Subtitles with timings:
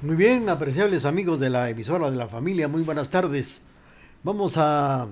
[0.00, 3.62] Muy bien, apreciables amigos de la emisora de la familia, muy buenas tardes.
[4.22, 5.08] Vamos a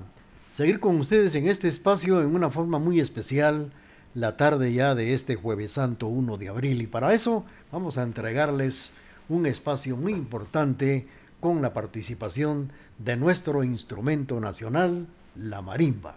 [0.52, 3.72] seguir con ustedes en este espacio en una forma muy especial,
[4.14, 6.80] la tarde ya de este jueves santo 1 de abril.
[6.82, 8.92] Y para eso vamos a entregarles
[9.28, 11.08] un espacio muy importante
[11.40, 16.14] con la participación de nuestro instrumento nacional, la marimba.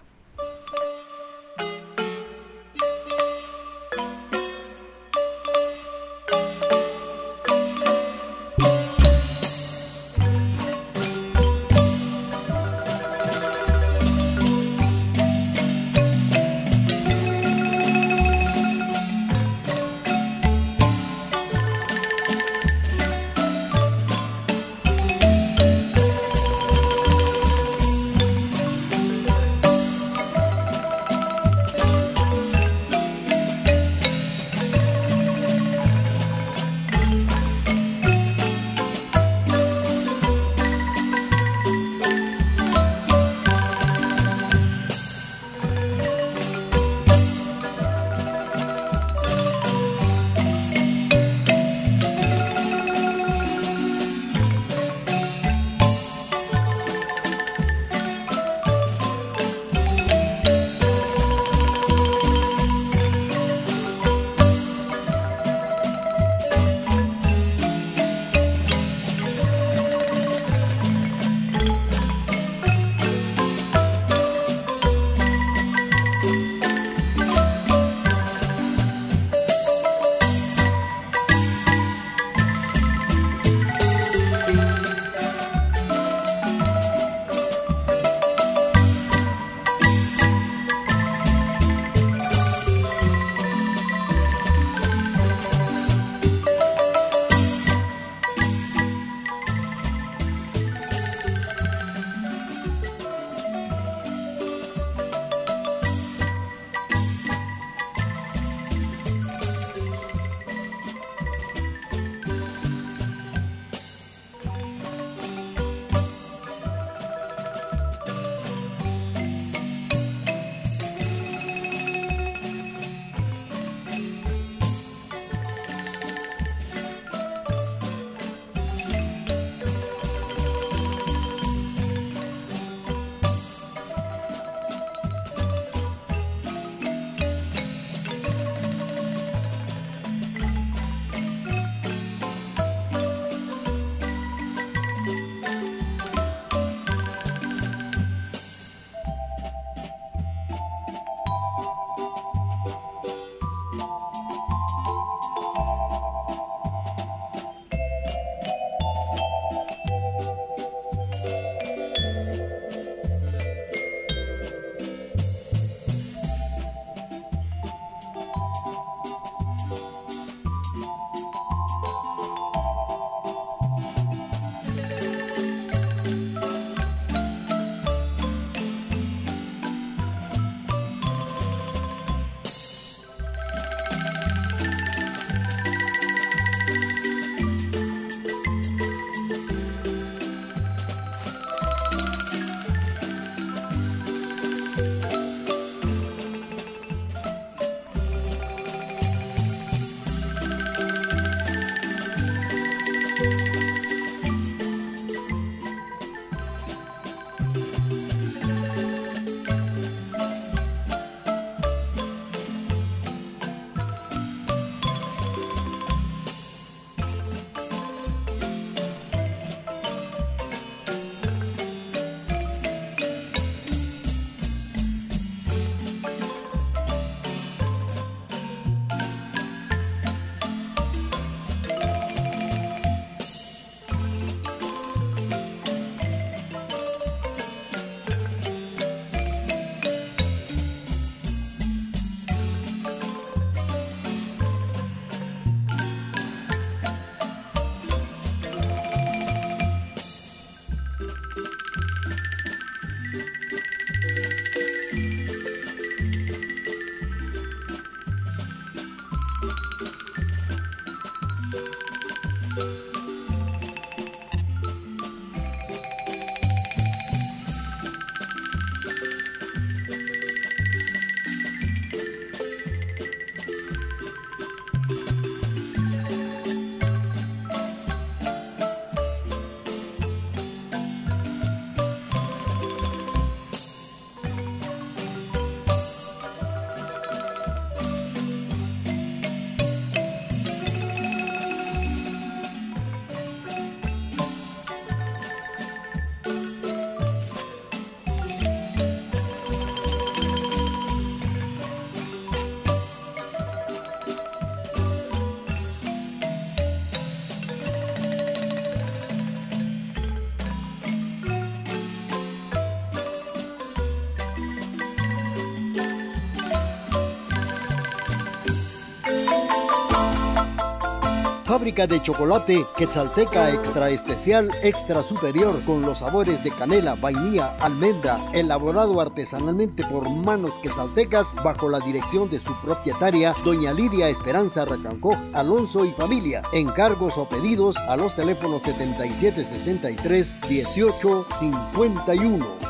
[321.59, 328.17] Fábrica de chocolate Quetzalteca Extra Especial Extra Superior con los sabores de canela, vainilla, almendra,
[328.31, 335.17] elaborado artesanalmente por manos quetzaltecas bajo la dirección de su propietaria, doña Lidia Esperanza Racancó,
[335.33, 336.43] Alonso y familia.
[336.53, 342.68] Encargos o pedidos a los teléfonos 7763 1851.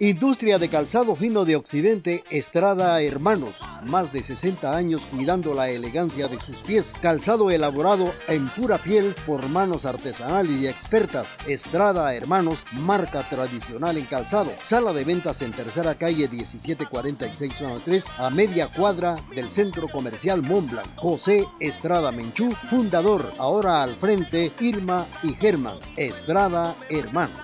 [0.00, 3.62] Industria de calzado fino de Occidente, Estrada Hermanos.
[3.86, 6.94] Más de 60 años cuidando la elegancia de sus pies.
[7.02, 11.36] Calzado elaborado en pura piel por manos artesanales y expertas.
[11.48, 14.52] Estrada Hermanos, marca tradicional en calzado.
[14.62, 20.42] Sala de ventas en tercera calle 1746 zona 3 a media cuadra del centro comercial
[20.42, 20.86] Montblanc.
[20.94, 23.32] José Estrada Menchú, fundador.
[23.38, 25.78] Ahora al frente Irma y Germán.
[25.96, 27.40] Estrada Hermanos.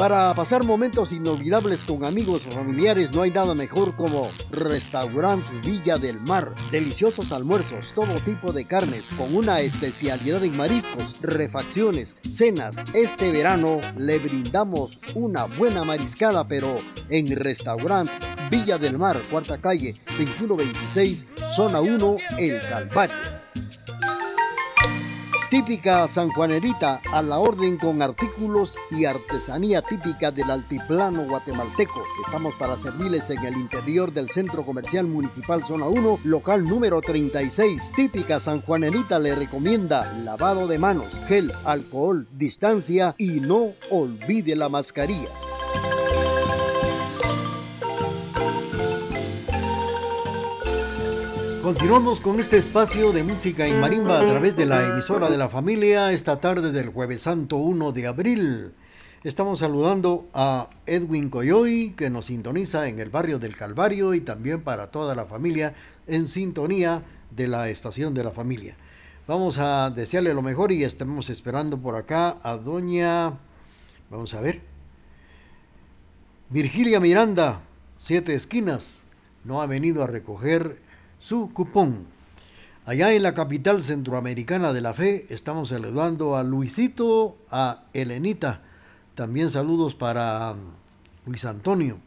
[0.00, 5.98] Para pasar momentos inolvidables con amigos o familiares no hay nada mejor como Restaurant Villa
[5.98, 6.54] del Mar.
[6.70, 12.82] Deliciosos almuerzos, todo tipo de carnes, con una especialidad en mariscos, refacciones, cenas.
[12.94, 16.78] Este verano le brindamos una buena mariscada, pero
[17.10, 18.08] en Restaurant
[18.50, 23.39] Villa del Mar, cuarta calle, 2126, zona 1, El Calvario.
[25.50, 32.04] Típica sanjuanerita a la orden con artículos y artesanía típica del altiplano guatemalteco.
[32.24, 37.94] Estamos para servirles en el interior del Centro Comercial Municipal Zona 1, local número 36.
[37.96, 45.49] Típica sanjuanerita le recomienda lavado de manos, gel, alcohol, distancia y no olvide la mascarilla.
[51.70, 55.48] Continuamos con este espacio de música en marimba a través de la emisora de la
[55.48, 58.72] familia esta tarde del jueves santo 1 de abril.
[59.22, 64.62] Estamos saludando a Edwin Coyoy que nos sintoniza en el barrio del Calvario y también
[64.62, 65.74] para toda la familia
[66.08, 68.74] en sintonía de la estación de la familia.
[69.28, 73.34] Vamos a desearle lo mejor y estamos esperando por acá a doña,
[74.10, 74.60] vamos a ver,
[76.48, 77.60] Virgilia Miranda,
[77.96, 78.96] siete esquinas,
[79.44, 80.89] no ha venido a recoger
[81.20, 82.06] su cupón.
[82.86, 88.62] Allá en la capital centroamericana de la fe estamos saludando a Luisito, a Elenita.
[89.14, 90.58] También saludos para um,
[91.26, 91.98] Luis Antonio.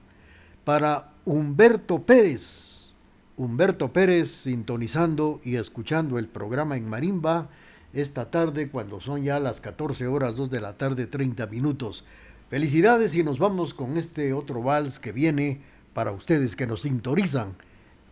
[0.65, 2.93] Para Humberto Pérez.
[3.37, 7.49] Humberto Pérez sintonizando y escuchando el programa en Marimba
[7.93, 12.03] esta tarde cuando son ya las 14 horas 2 de la tarde 30 minutos.
[12.49, 15.61] Felicidades y nos vamos con este otro vals que viene
[15.93, 17.55] para ustedes que nos sintonizan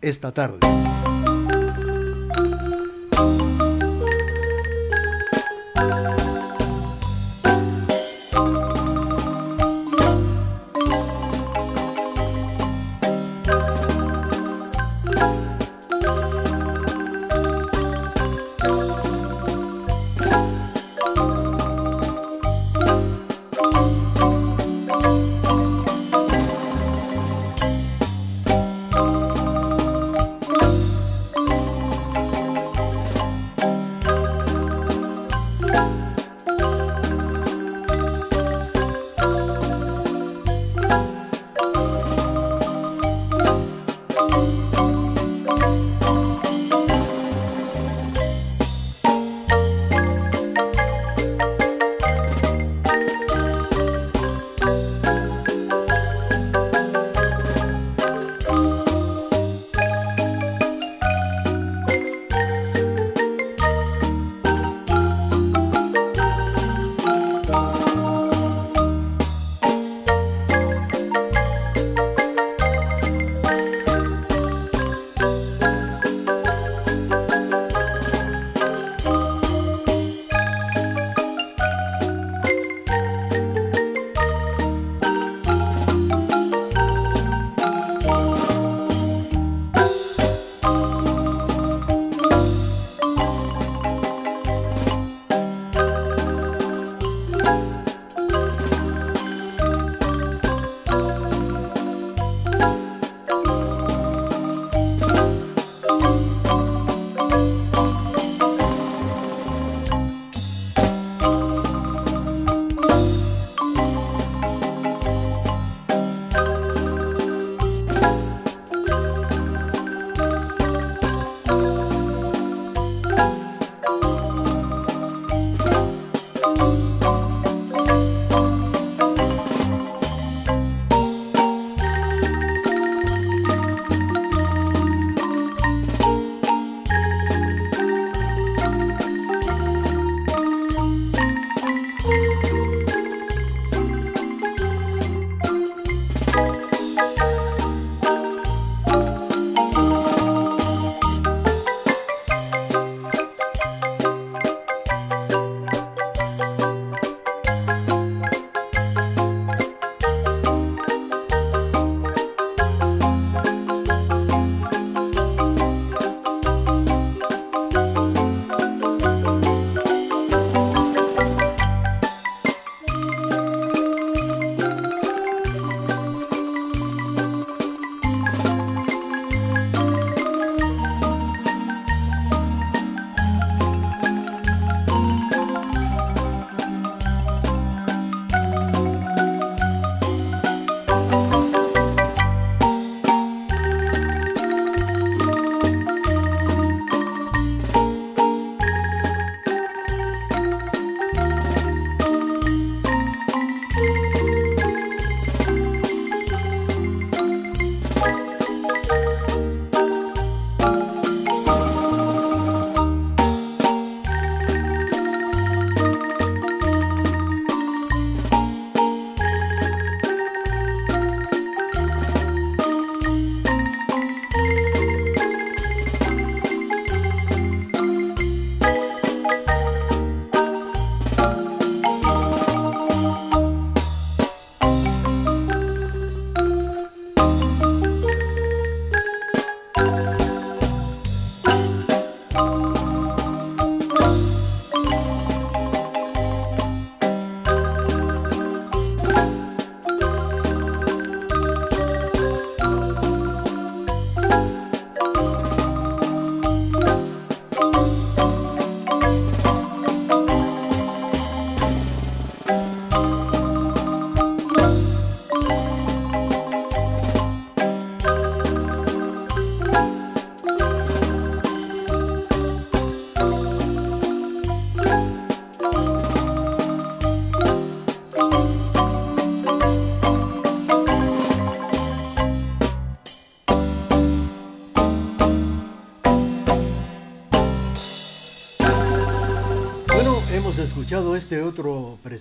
[0.02, 0.58] esta tarde.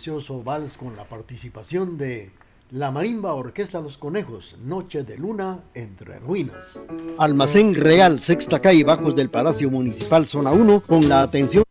[0.01, 2.31] Precioso vals con la participación de
[2.71, 6.79] la Marimba Orquesta Los Conejos, Noche de Luna entre Ruinas.
[7.19, 11.63] Almacén Real, sexta calle, bajos del Palacio Municipal, zona 1, con la atención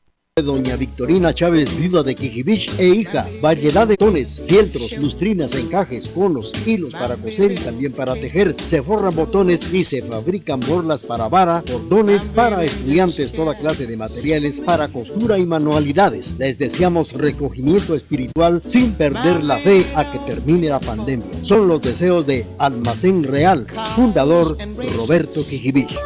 [0.42, 3.28] Doña Victorina Chávez, viuda de Quijibich e hija.
[3.40, 8.54] Variedad de tones, fieltros, lustrinas, encajes, conos, hilos para coser y también para tejer.
[8.64, 13.96] Se forran botones y se fabrican borlas para vara, cordones para estudiantes, toda clase de
[13.96, 16.34] materiales para costura y manualidades.
[16.38, 21.26] Les deseamos recogimiento espiritual sin perder la fe a que termine la pandemia.
[21.42, 24.56] Son los deseos de Almacén Real, fundador
[24.96, 25.96] Roberto Quijibich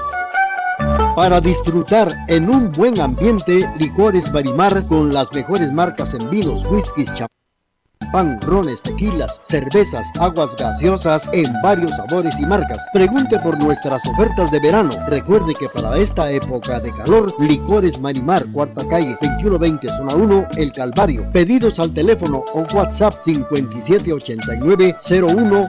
[1.14, 7.10] para disfrutar en un buen ambiente licores Barimar con las mejores marcas en vinos, whiskies,
[7.14, 12.84] champán, rones, tequilas, cervezas, aguas gaseosas en varios sabores y marcas.
[12.92, 14.90] Pregunte por nuestras ofertas de verano.
[15.08, 20.72] Recuerde que para esta época de calor, Licores Marimar, cuarta calle, 2120, zona 1, El
[20.72, 21.30] Calvario.
[21.32, 25.68] Pedidos al teléfono o WhatsApp 5789 01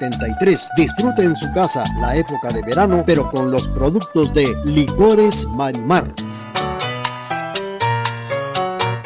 [0.00, 0.68] 73.
[0.76, 6.04] Disfrute en su casa la época de verano, pero con los productos de Licores Marimar.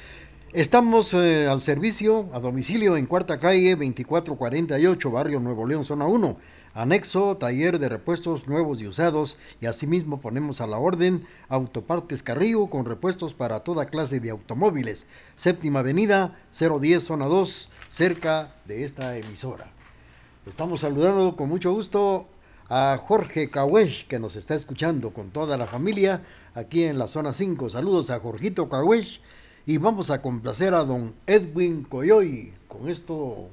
[0.54, 6.38] Estamos eh, al servicio a domicilio en Cuarta Calle 2448, Barrio Nuevo León, Zona 1.
[6.74, 12.68] Anexo, taller de repuestos nuevos y usados y asimismo ponemos a la orden Autopartes Carrillo
[12.68, 15.06] con repuestos para toda clase de automóviles.
[15.36, 19.75] Séptima Avenida 010, Zona 2, cerca de esta emisora.
[20.46, 22.28] Estamos saludando con mucho gusto
[22.70, 26.22] a Jorge Cahuesh, que nos está escuchando con toda la familia
[26.54, 27.72] aquí en la zona 5.
[27.72, 29.22] Saludos a Jorgito Cahuesh
[29.66, 33.50] y vamos a complacer a don Edwin Coyoy con esto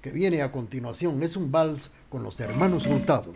[0.00, 1.22] que viene a continuación.
[1.22, 3.34] Es un vals con los hermanos Hurtado.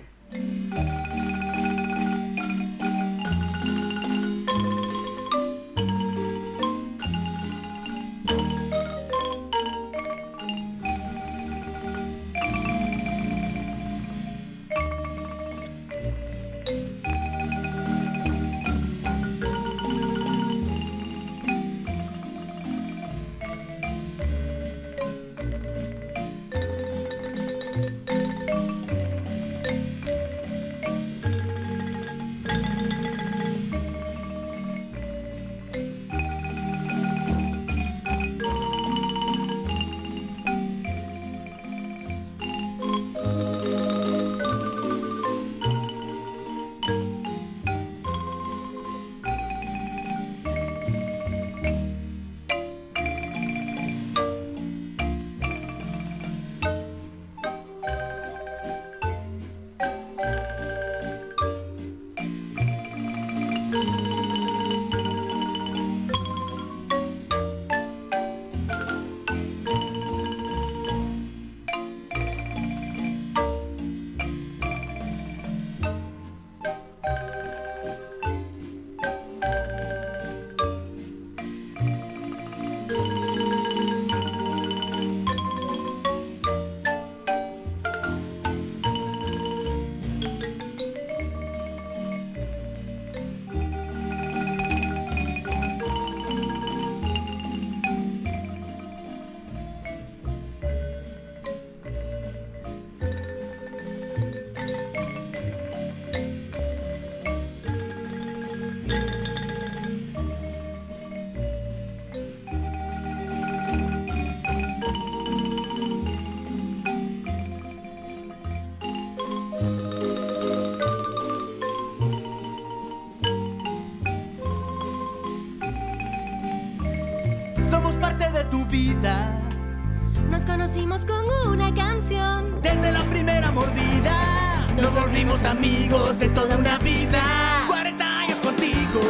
[134.85, 137.64] Nos volvimos amigos de toda una vida.
[137.68, 139.01] 40 años contigo,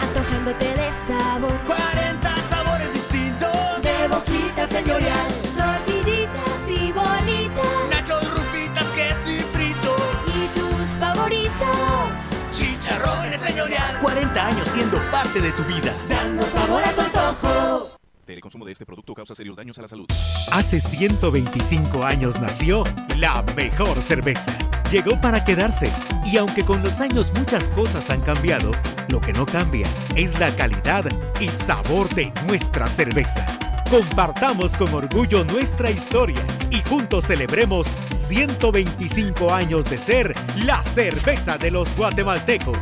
[0.00, 1.52] antojándote de sabor.
[1.66, 5.26] 40 sabores distintos de boquita señorial.
[5.56, 7.90] Tortillitas y bolitas.
[7.90, 10.00] Nachos, rufitas, queso y fritos.
[10.28, 12.52] Y tus favoritas.
[12.52, 13.98] Chicharrones señorial.
[14.00, 15.92] 40 años siendo parte de tu vida.
[16.08, 17.96] Dando sabor a tu antojo.
[18.28, 20.06] El consumo de este producto causa serios daños a la salud.
[20.52, 22.84] Hace 125 años nació
[23.16, 24.56] la mejor cerveza
[24.90, 25.90] Llegó para quedarse
[26.24, 28.70] y aunque con los años muchas cosas han cambiado,
[29.08, 31.04] lo que no cambia es la calidad
[31.40, 33.44] y sabor de nuestra cerveza.
[33.90, 41.72] Compartamos con orgullo nuestra historia y juntos celebremos 125 años de ser la cerveza de
[41.72, 42.78] los guatemaltecos.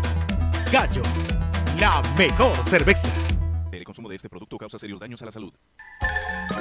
[0.71, 1.03] Gallo,
[1.81, 3.09] la mejor cerveza.
[3.73, 5.53] El consumo de este producto causa serios daños a la salud.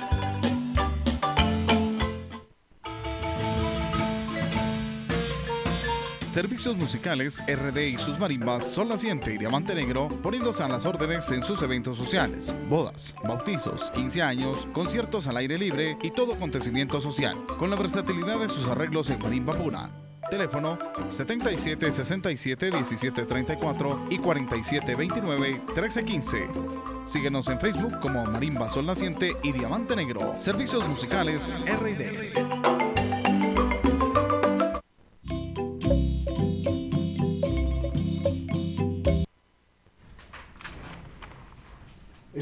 [6.37, 11.31] Servicios musicales RD y sus marimbas Sol Naciente y Diamante Negro poniéndose a las órdenes
[11.31, 17.01] en sus eventos sociales, bodas, bautizos, 15 años, conciertos al aire libre y todo acontecimiento
[17.01, 19.89] social, con la versatilidad de sus arreglos en marimba pura.
[20.29, 26.49] Teléfono 77 67 17 34 y 47 29 13 15.
[27.07, 30.35] Síguenos en Facebook como Marimba Sol Naciente y Diamante Negro.
[30.39, 32.76] Servicios musicales RD.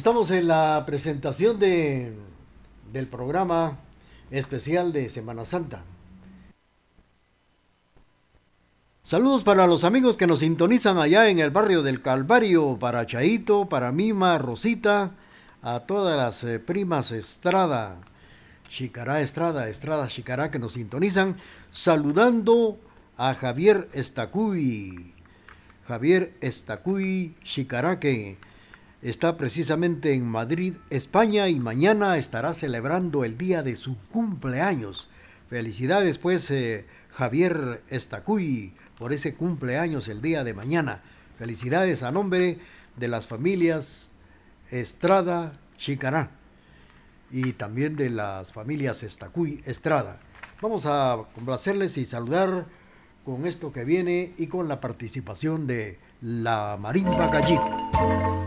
[0.05, 2.13] Estamos en la presentación de,
[2.93, 3.79] del programa
[4.31, 5.83] especial de Semana Santa.
[9.03, 13.67] Saludos para los amigos que nos sintonizan allá en el barrio del Calvario, para Chaito,
[13.67, 15.13] para Mima, Rosita,
[15.63, 17.97] a todas las eh, primas Estrada,
[18.69, 21.39] Chicará Estrada, Estrada Chicará que nos sintonizan,
[21.71, 22.79] saludando
[23.17, 25.15] a Javier Estacuy,
[25.89, 28.37] Javier Estacuy Chicará que
[29.05, 35.09] está precisamente en Madrid, España, y mañana estará celebrando el día de su cumpleaños.
[35.51, 41.03] Felicidades, pues, eh, Javier Estacuy, por ese cumpleaños el día de mañana.
[41.39, 42.59] Felicidades a nombre
[42.97, 44.11] de las familias
[44.71, 46.31] Estrada Chicará
[47.31, 50.19] y también de las familias Estacuy Estrada.
[50.63, 52.67] Vamos a complacerles y saludar
[53.25, 58.44] con esto que viene y con la participación de la Marimba Gallito.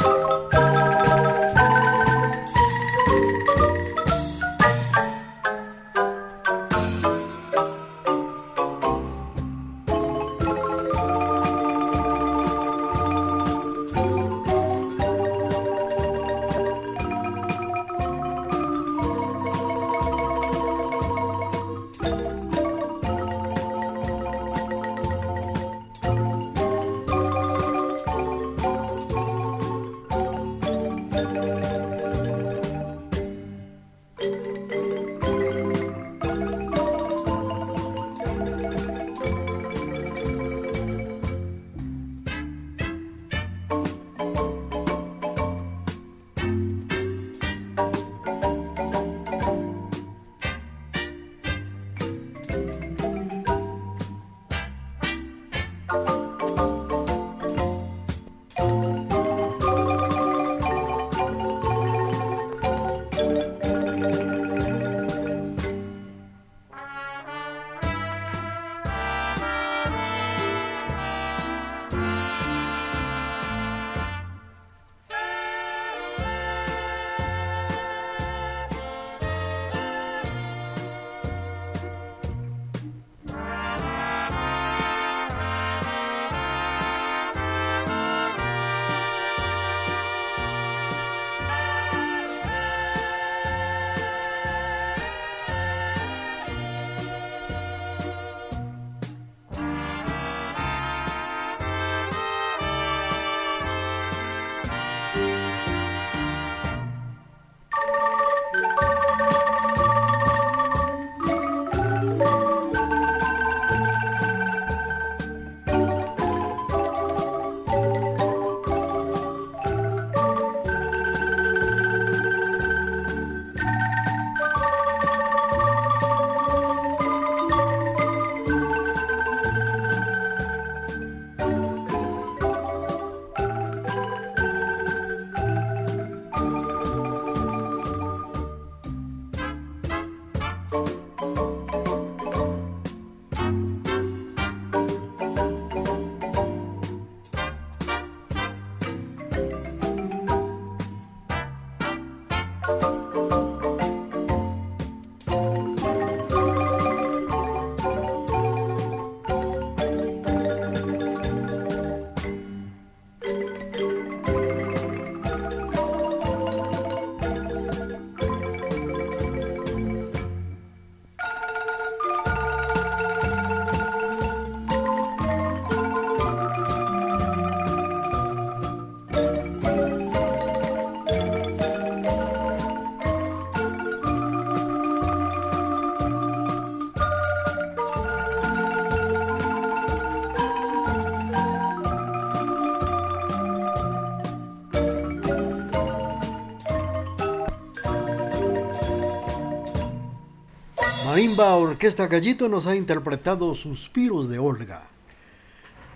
[201.39, 204.87] Orquesta Gallito nos ha interpretado Suspiros de Olga.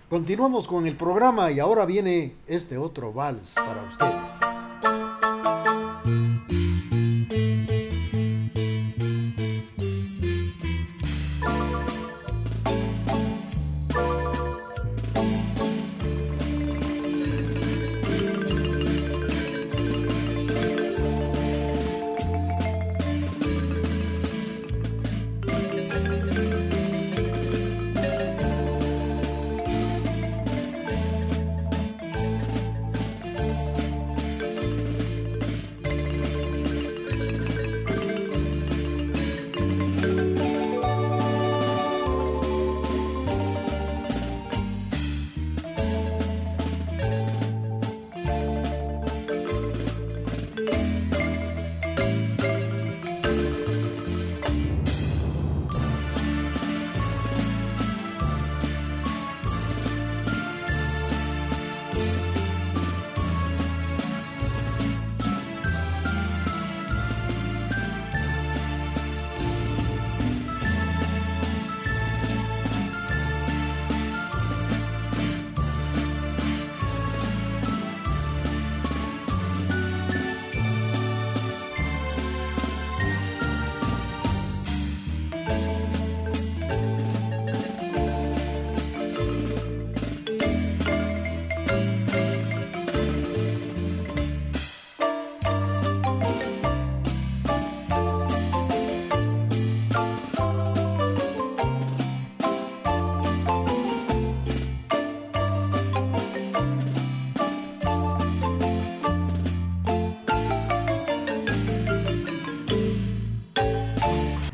[0.09, 4.62] Continuamos con el programa y ahora viene este otro vals para ustedes.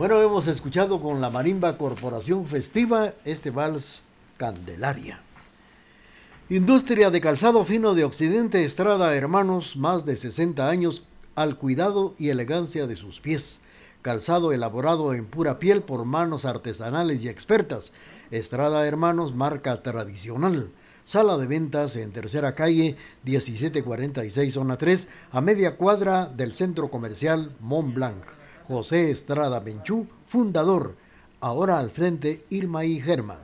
[0.09, 4.05] Bueno, hemos escuchado con la Marimba Corporación Festiva este vals
[4.39, 5.21] Candelaria.
[6.49, 11.03] Industria de calzado fino de Occidente Estrada Hermanos, más de 60 años
[11.35, 13.61] al cuidado y elegancia de sus pies.
[14.01, 17.93] Calzado elaborado en pura piel por manos artesanales y expertas.
[18.31, 20.71] Estrada Hermanos, marca tradicional.
[21.05, 27.53] Sala de ventas en tercera calle 1746 zona 3 a media cuadra del centro comercial
[27.61, 28.38] Mont Blanc.
[28.69, 30.95] José Estrada Benchú, fundador,
[31.41, 33.39] ahora al frente Irma y Germán.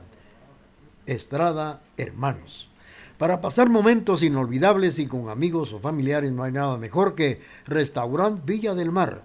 [1.07, 2.69] Estrada Hermanos.
[3.17, 8.45] Para pasar momentos inolvidables y con amigos o familiares no hay nada mejor que Restaurant
[8.45, 9.23] Villa del Mar.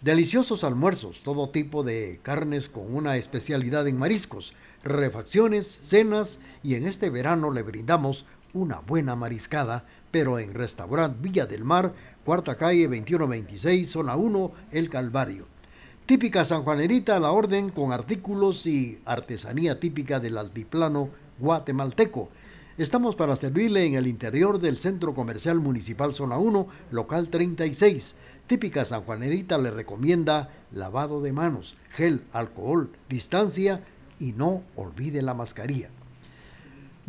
[0.00, 6.86] Deliciosos almuerzos, todo tipo de carnes con una especialidad en mariscos, refacciones, cenas y en
[6.86, 11.92] este verano le brindamos una buena mariscada, pero en Restaurant Villa del Mar
[12.24, 15.46] cuarta calle 2126, zona 1, El Calvario.
[16.06, 22.28] Típica sanjuanerita la orden con artículos y artesanía típica del altiplano guatemalteco.
[22.78, 28.16] Estamos para servirle en el interior del Centro Comercial Municipal Zona 1, local 36.
[28.46, 33.84] Típica sanjuanerita le recomienda lavado de manos, gel, alcohol, distancia
[34.18, 35.90] y no olvide la mascarilla.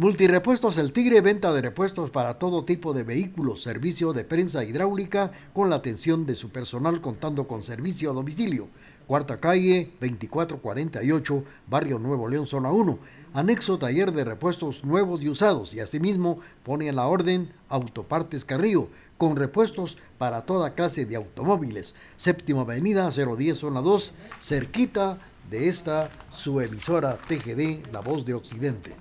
[0.03, 5.31] Multirepuestos El Tigre, venta de repuestos para todo tipo de vehículos, servicio de prensa hidráulica
[5.53, 8.67] con la atención de su personal contando con servicio a domicilio.
[9.07, 12.99] Cuarta calle 2448, Barrio Nuevo León, zona 1.
[13.33, 18.89] Anexo taller de repuestos nuevos y usados y asimismo pone en la orden Autopartes Carrillo
[19.17, 21.95] con repuestos para toda clase de automóviles.
[22.17, 24.11] Séptima Avenida 010, zona 2,
[24.41, 28.91] cerquita de esta su emisora TGD, La Voz de Occidente.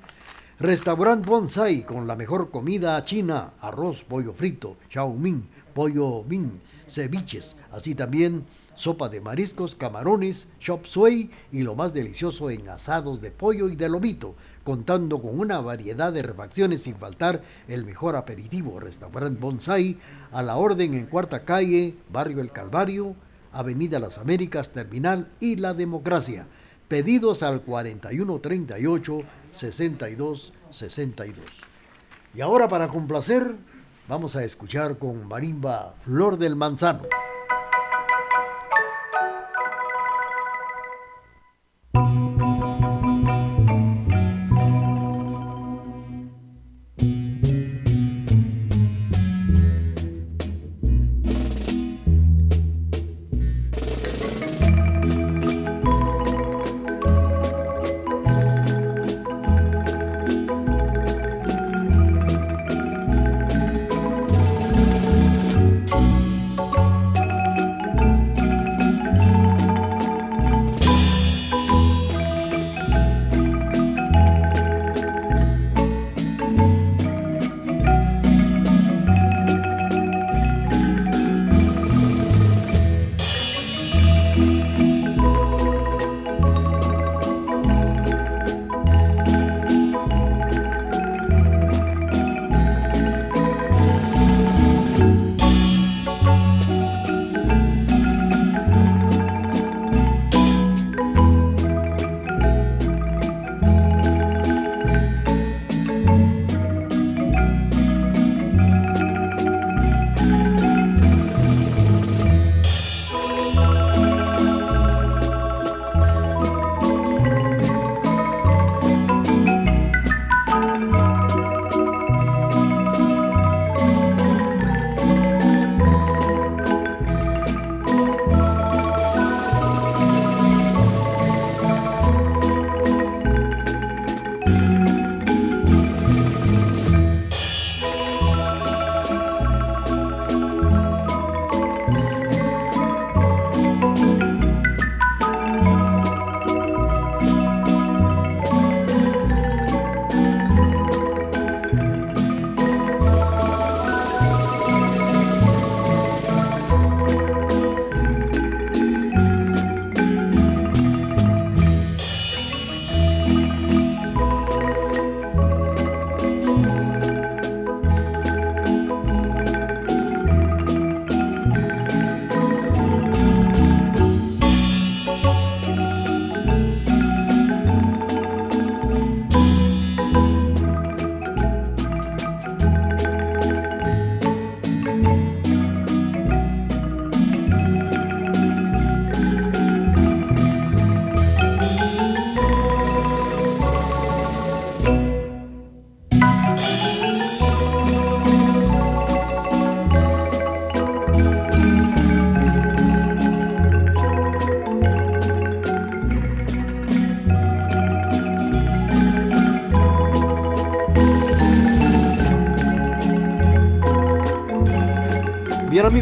[0.61, 4.77] Restaurant Bonsai con la mejor comida china, arroz, pollo frito,
[5.19, 11.95] mein, pollo min, ceviches, así también sopa de mariscos, camarones, chop suey y lo más
[11.95, 16.97] delicioso en asados de pollo y de lomito, contando con una variedad de refacciones sin
[16.97, 18.79] faltar el mejor aperitivo.
[18.79, 19.97] Restaurant Bonsai
[20.33, 23.17] a la orden en Cuarta Calle, Barrio El Calvario,
[23.53, 26.47] Avenida Las Américas, Terminal y La Democracia.
[26.88, 31.45] Pedidos al 4138 6262.
[32.35, 33.55] Y ahora para complacer,
[34.09, 37.03] vamos a escuchar con marimba Flor del Manzano.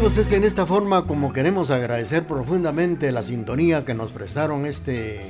[0.01, 5.21] Amigos, es en esta forma como queremos agradecer profundamente la sintonía que nos prestaron este,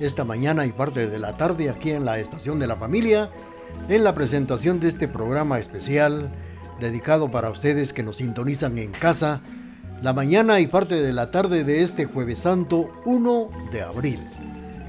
[0.00, 3.30] esta mañana y parte de la tarde aquí en la Estación de la Familia,
[3.88, 6.30] en la presentación de este programa especial
[6.78, 9.40] dedicado para ustedes que nos sintonizan en casa,
[10.02, 14.20] la mañana y parte de la tarde de este jueves santo 1 de abril.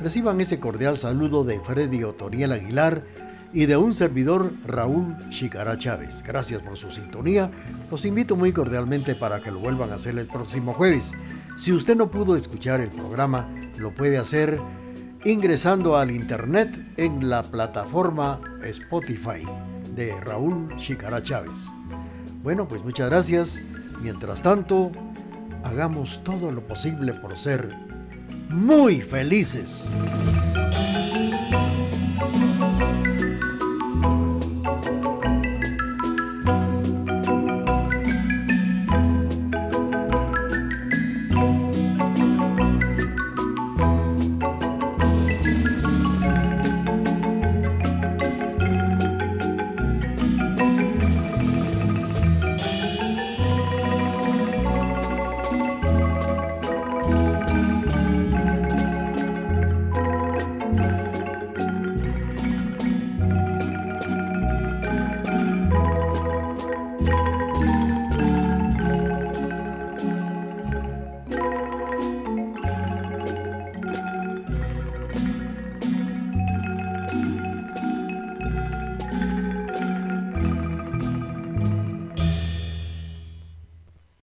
[0.02, 3.06] Reciban ese cordial saludo de Freddy Otoriel Aguilar,
[3.54, 6.24] y de un servidor Raúl Chicara Chávez.
[6.24, 7.52] Gracias por su sintonía.
[7.92, 11.12] Los invito muy cordialmente para que lo vuelvan a hacer el próximo jueves.
[11.58, 13.48] Si usted no pudo escuchar el programa,
[13.78, 14.60] lo puede hacer
[15.24, 19.46] ingresando al internet en la plataforma Spotify.
[19.96, 21.70] de Raúl Chicara Chávez.
[22.42, 23.64] Bueno, pues muchas gracias.
[24.02, 24.92] Mientras tanto,
[25.64, 27.70] hagamos todo lo posible por ser
[28.50, 29.86] muy felices.